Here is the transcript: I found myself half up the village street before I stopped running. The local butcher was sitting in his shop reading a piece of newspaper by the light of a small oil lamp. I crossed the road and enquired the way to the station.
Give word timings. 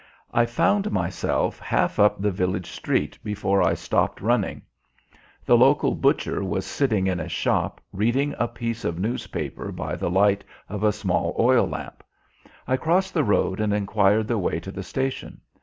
I 0.33 0.47
found 0.47 0.91
myself 0.91 1.59
half 1.59 1.99
up 1.99 2.19
the 2.19 2.31
village 2.31 2.71
street 2.71 3.19
before 3.23 3.61
I 3.61 3.75
stopped 3.75 4.19
running. 4.19 4.63
The 5.45 5.55
local 5.55 5.93
butcher 5.93 6.43
was 6.43 6.65
sitting 6.65 7.05
in 7.05 7.19
his 7.19 7.31
shop 7.31 7.79
reading 7.93 8.33
a 8.39 8.47
piece 8.47 8.83
of 8.83 8.97
newspaper 8.97 9.71
by 9.71 9.95
the 9.95 10.09
light 10.09 10.43
of 10.67 10.83
a 10.83 10.91
small 10.91 11.35
oil 11.37 11.67
lamp. 11.67 12.01
I 12.67 12.77
crossed 12.77 13.13
the 13.13 13.23
road 13.23 13.59
and 13.59 13.75
enquired 13.75 14.27
the 14.27 14.39
way 14.39 14.59
to 14.61 14.71
the 14.71 14.81
station. 14.81 15.39